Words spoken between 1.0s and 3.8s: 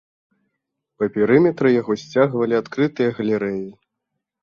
Па перыметры яго сцягвалі адкрытыя галерэі.